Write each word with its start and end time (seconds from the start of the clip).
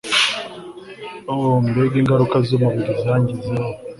o 1.31 1.35
mbega 1.65 1.95
ingaruka 2.01 2.35
z'umubiri 2.47 2.93
zangizeho 3.03 3.69